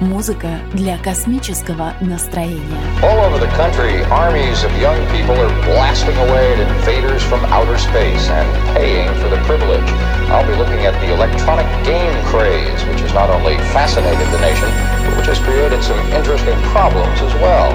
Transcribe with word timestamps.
Музыка 0.00 0.58
для 0.74 0.98
космического 0.98 1.94
настроения. 2.00 2.82
All 3.02 3.20
over 3.22 3.38
the 3.38 3.46
country, 3.54 4.02
armies 4.10 4.64
of 4.64 4.72
young 4.80 4.98
people 5.14 5.38
are 5.38 5.52
blasting 5.62 6.16
away 6.16 6.54
at 6.54 6.58
invaders 6.58 7.22
from 7.22 7.38
outer 7.46 7.78
space 7.78 8.28
and 8.28 8.48
paying 8.74 9.08
for 9.22 9.28
the 9.28 9.38
privilege. 9.46 9.88
I'll 10.26 10.46
be 10.46 10.56
looking 10.56 10.86
at 10.86 10.98
the 11.00 11.14
electronic 11.14 11.66
game 11.84 12.12
craze, 12.26 12.82
which 12.90 12.98
has 13.00 13.14
not 13.14 13.30
only 13.30 13.56
fascinated 13.70 14.26
the 14.34 14.40
nation, 14.40 14.68
but 15.06 15.18
which 15.18 15.26
has 15.26 15.38
created 15.38 15.82
some 15.84 16.00
interesting 16.10 16.58
problems 16.74 17.22
as 17.22 17.34
well. 17.38 17.70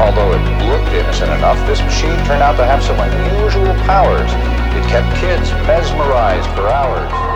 Although 0.00 0.32
it 0.32 0.42
looked 0.72 0.88
innocent 0.96 1.30
enough, 1.32 1.60
this 1.66 1.82
machine 1.82 2.16
turned 2.24 2.40
out 2.40 2.56
to 2.56 2.64
have 2.64 2.82
some 2.82 2.98
unusual 2.98 3.74
powers. 3.84 4.32
It 4.72 4.88
kept 4.88 5.14
kids 5.20 5.52
mesmerized 5.68 6.48
for 6.56 6.68
hours. 6.68 7.33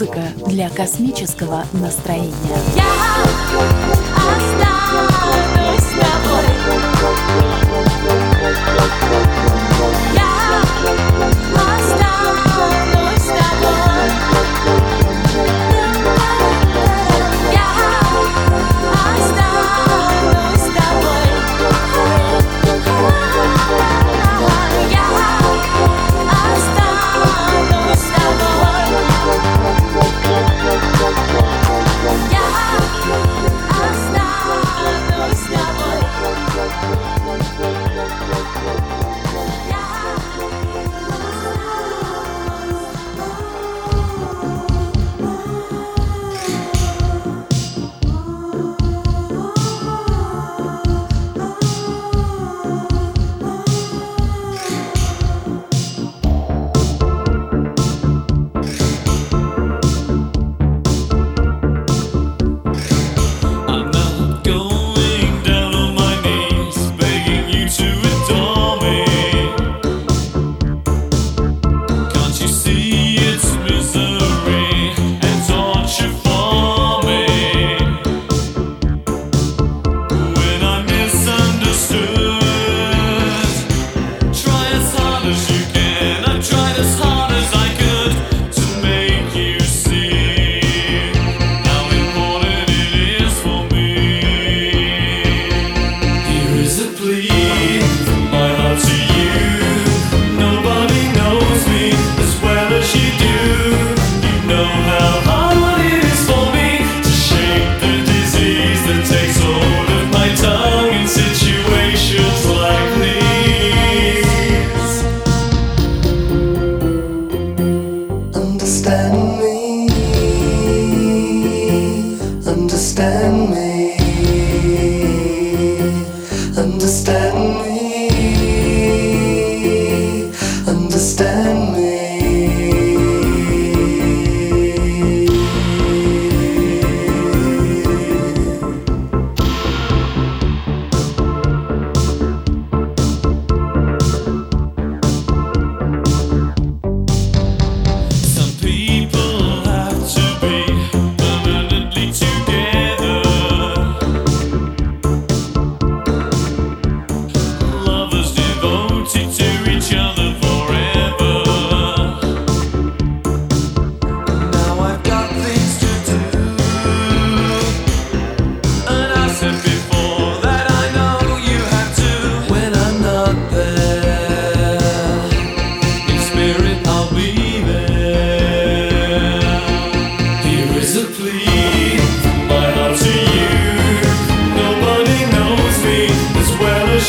Музыка 0.00 0.22
для 0.46 0.70
космического 0.70 1.66
настроения. 1.74 2.32
Я 2.74 4.09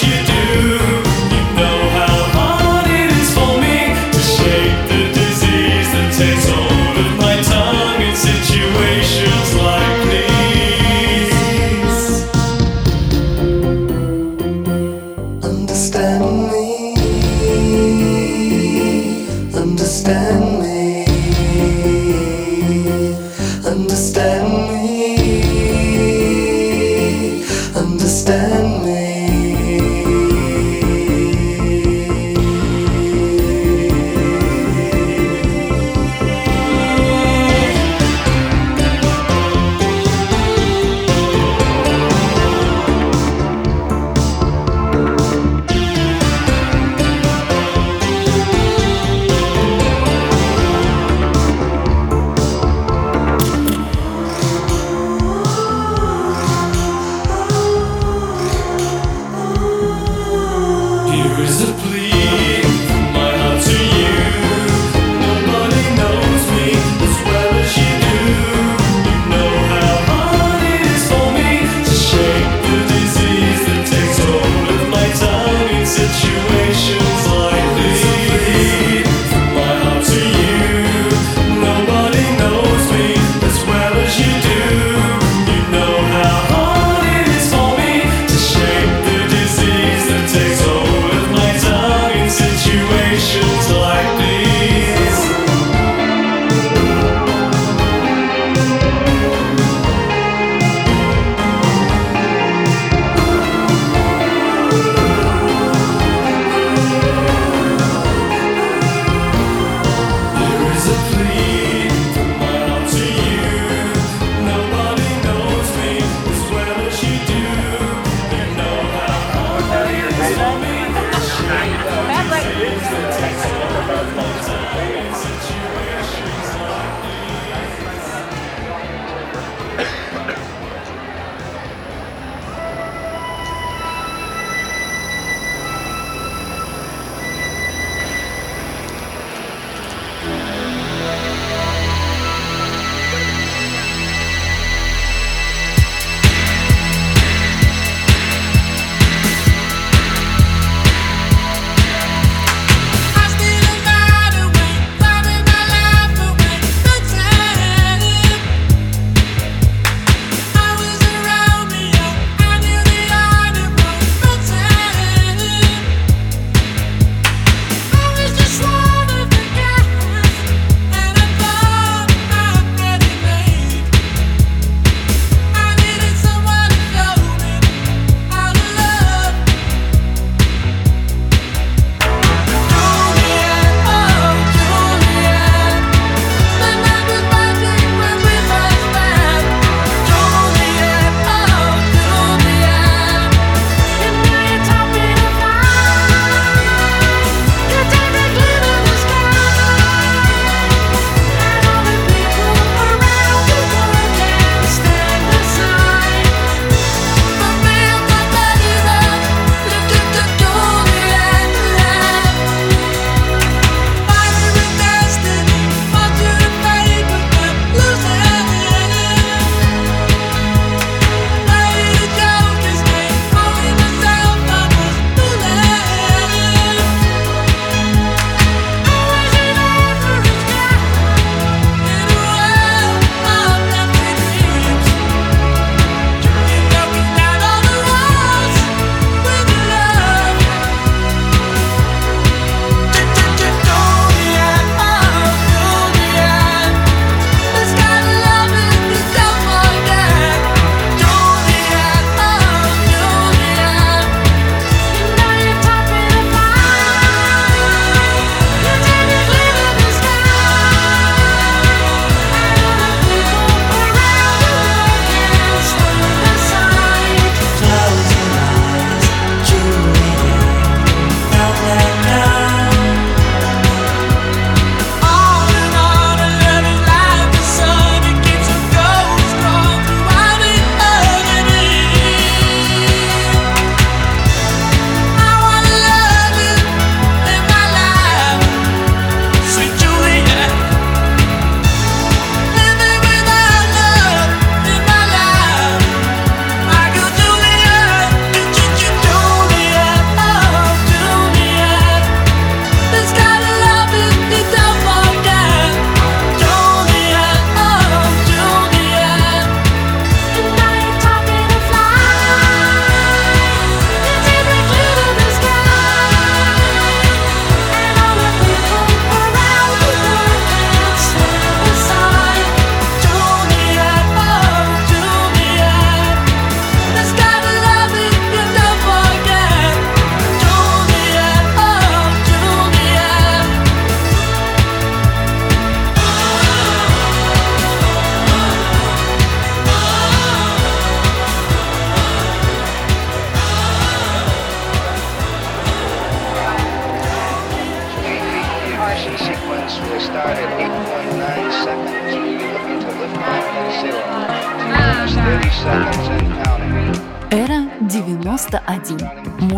you 0.03 0.25
do. 0.25 0.80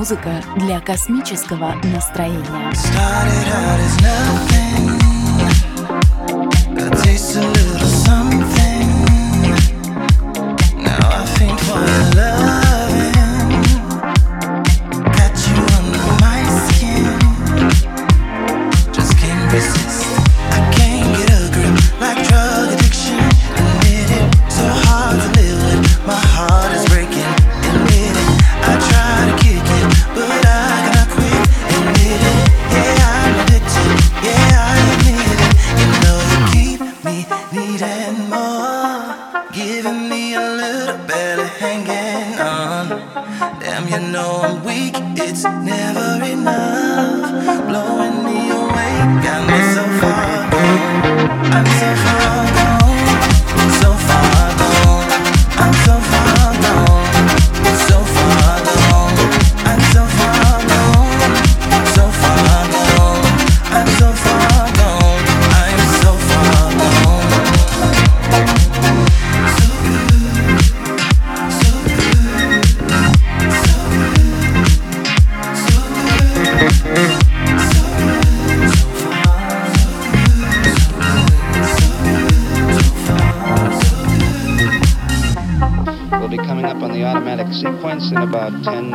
Музыка 0.03 0.43
для 0.57 0.81
космического 0.81 1.75
настроения. 1.85 2.73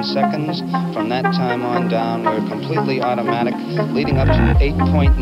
seconds. 0.04 0.60
From 0.94 1.08
that 1.08 1.22
time 1.34 1.62
on 1.62 1.88
down, 1.88 2.24
we're 2.24 2.46
completely 2.48 3.00
automatic, 3.00 3.54
leading 3.92 4.18
up 4.18 4.28
to 4.28 4.64
8.9, 4.64 5.16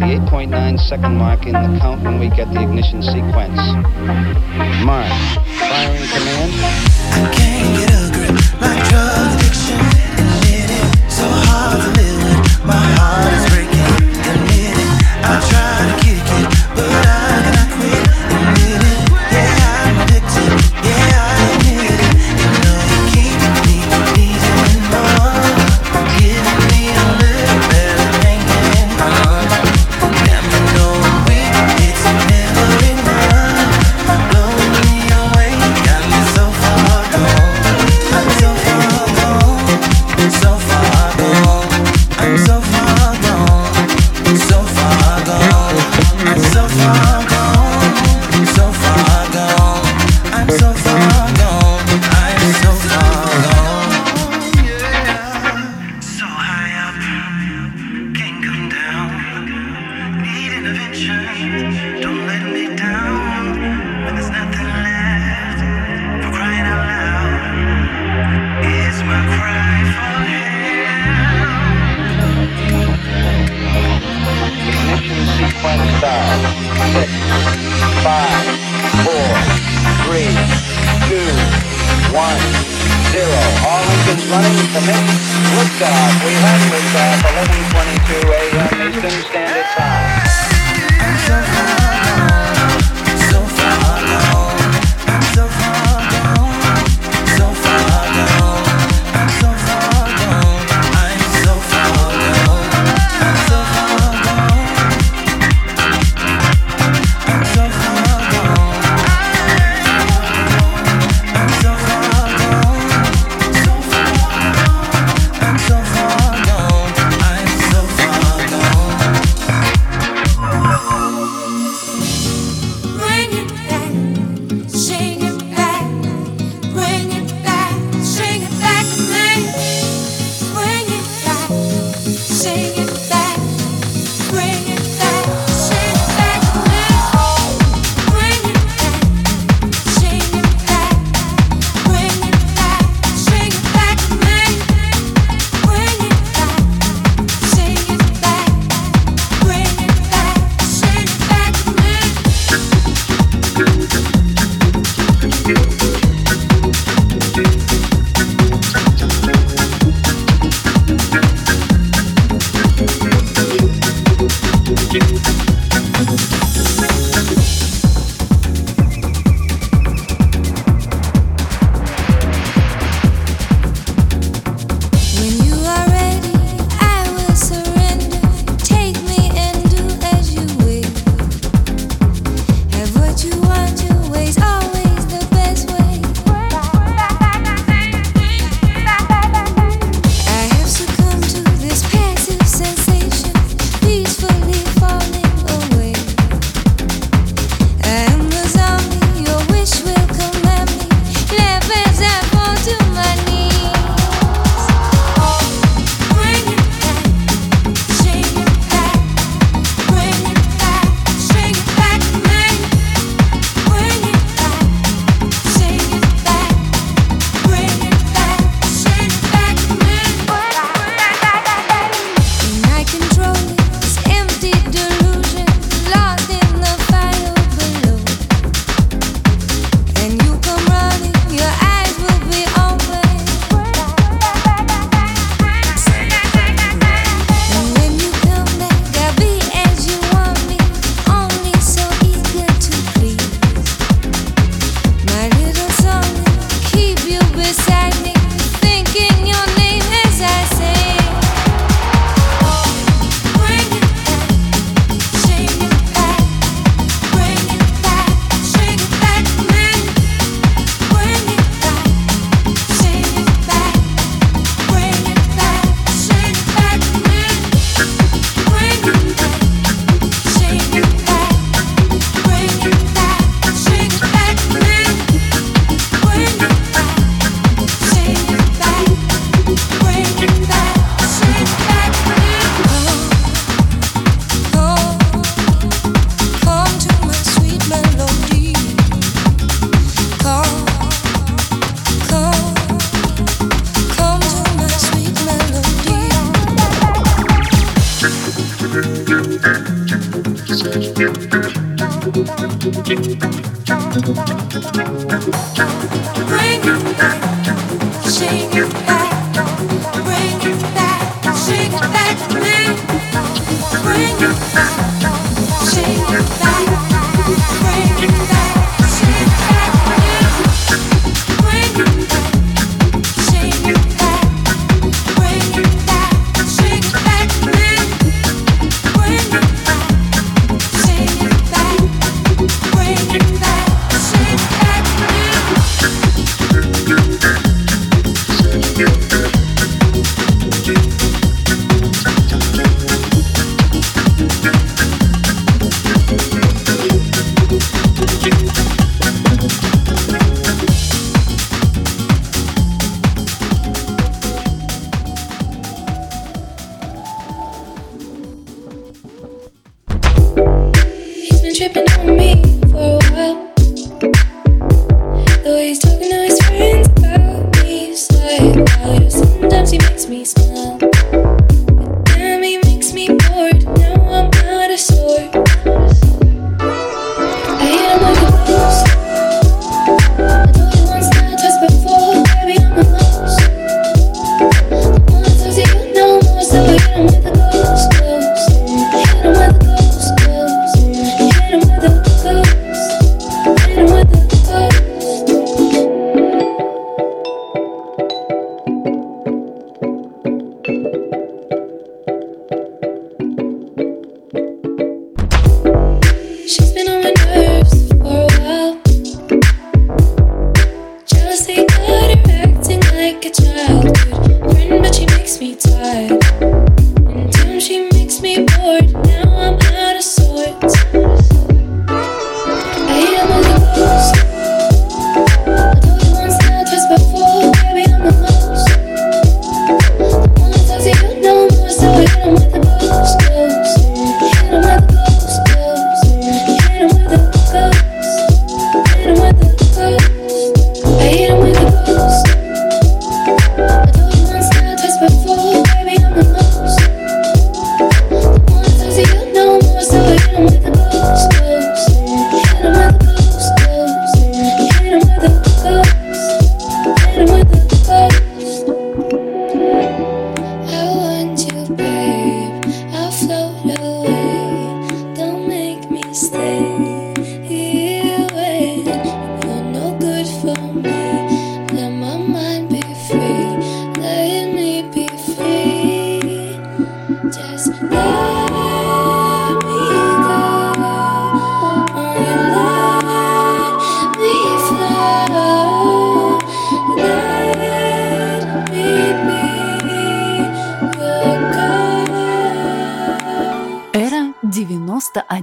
the 0.00 0.06
8.9 0.30 0.80
second 0.80 1.16
mark 1.16 1.46
in 1.46 1.52
the 1.52 1.78
count 1.80 2.02
when 2.02 2.18
we 2.18 2.28
get 2.28 2.52
the 2.52 2.62
ignition 2.62 3.02
sequence. 3.02 3.60
Mark, 4.84 5.12
firing 5.58 6.06
command. 6.08 7.97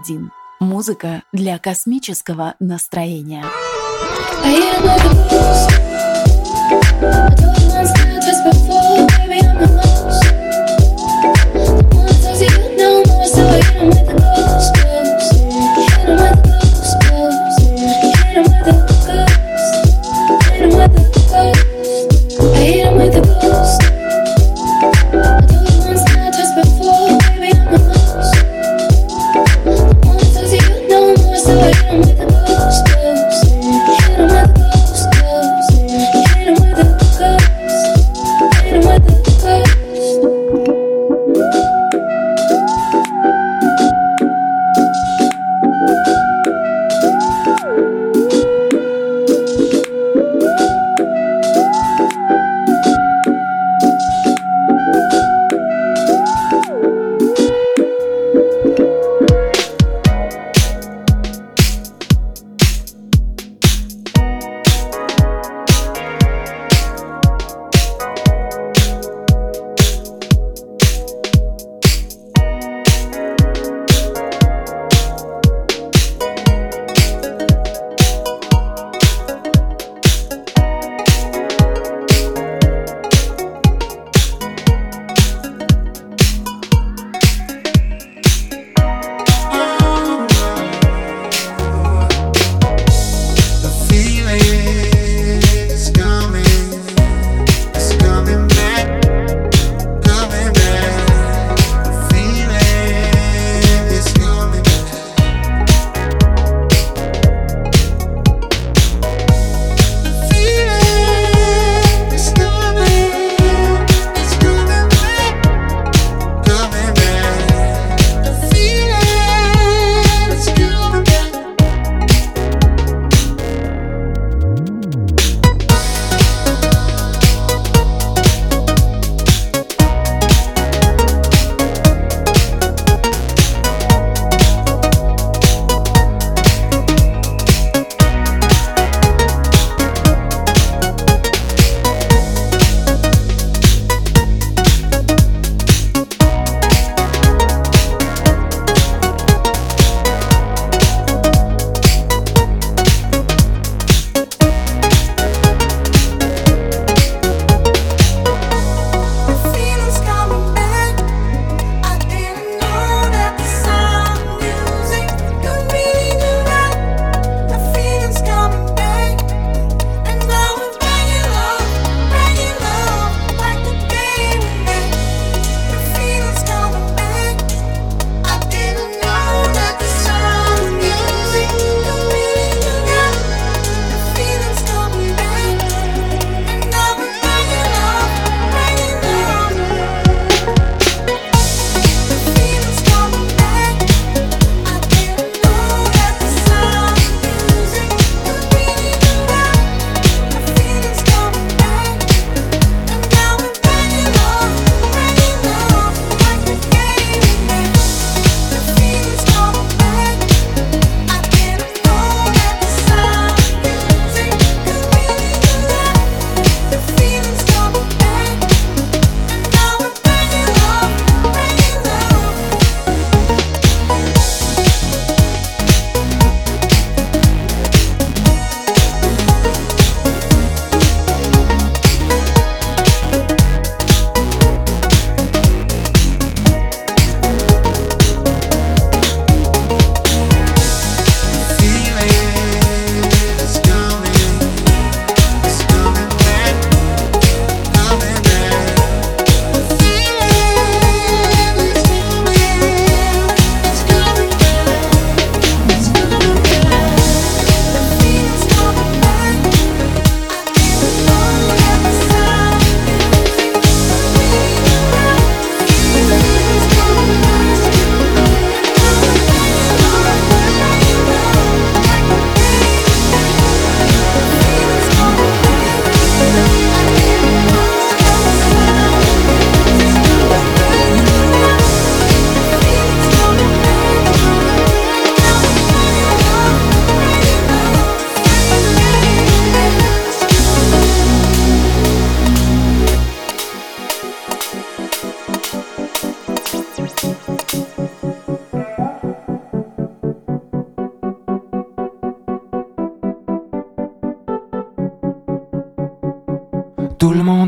1. 0.08 0.32
Музыка 0.60 1.24
для 1.34 1.58
космического 1.58 2.56
настроения. 2.60 3.44
I 4.44 4.54
am 7.02 7.95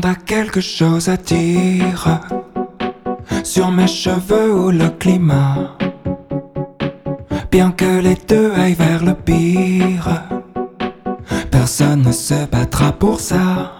a 0.02 0.14
quelque 0.14 0.60
chose 0.60 1.08
à 1.08 1.16
dire 1.16 2.20
sur 3.42 3.70
mes 3.70 3.86
cheveux 3.86 4.52
ou 4.54 4.70
le 4.70 4.90
climat. 4.90 5.76
Bien 7.50 7.70
que 7.70 8.00
les 8.00 8.16
deux 8.28 8.52
aillent 8.52 8.74
vers 8.74 9.04
le 9.04 9.14
pire, 9.14 10.22
personne 11.50 12.02
ne 12.02 12.12
se 12.12 12.46
battra 12.46 12.92
pour 12.92 13.18
ça. 13.20 13.72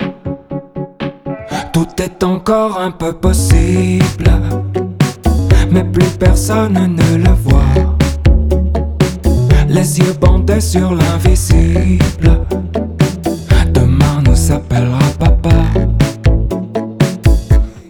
Tout 1.73 1.89
est 1.99 2.25
encore 2.25 2.81
un 2.81 2.91
peu 2.91 3.13
possible, 3.13 4.31
mais 5.71 5.85
plus 5.85 6.17
personne 6.19 6.97
ne 6.97 7.17
le 7.17 7.33
voit. 7.45 7.97
Les 9.69 9.99
yeux 9.99 10.15
bandés 10.21 10.61
sur 10.61 10.95
l'invisible. 10.95 12.48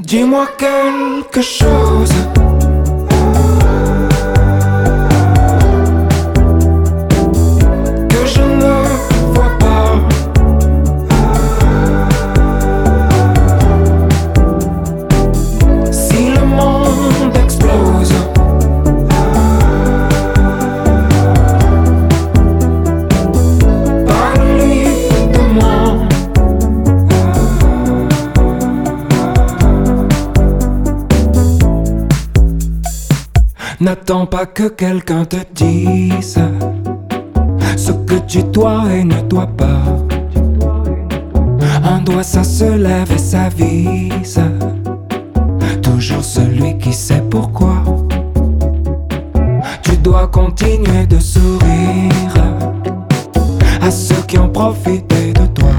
Dis-moi 0.09 0.47
quelque 0.57 1.43
chose. 1.43 2.11
N'attends 33.81 34.27
pas 34.27 34.45
que 34.45 34.65
quelqu'un 34.65 35.25
te 35.25 35.37
dise 35.55 36.37
ce 37.77 37.93
que 37.93 38.19
tu 38.27 38.43
dois 38.43 38.93
et 38.93 39.05
ne 39.05 39.21
dois 39.21 39.47
pas. 39.47 39.85
Un 41.85 42.01
doigt 42.01 42.25
ça 42.25 42.43
se 42.43 42.65
lève 42.65 43.13
et 43.13 43.19
ça 43.19 43.49
vise. 43.49 44.41
Toujours 45.81 46.25
celui 46.25 46.77
qui 46.79 46.93
sait 46.93 47.23
pourquoi. 47.31 47.85
Tu 49.83 49.97
dois 49.99 50.27
continuer 50.27 51.07
de 51.07 51.21
sourire 51.21 52.35
à 53.81 53.93
ceux 53.93 54.23
qui 54.27 54.39
ont 54.39 54.49
profité 54.49 55.33
de 55.35 55.47
toi. 55.47 55.71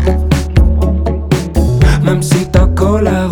Même 2.02 2.24
si 2.24 2.46
ta 2.48 2.66
colère 2.66 3.30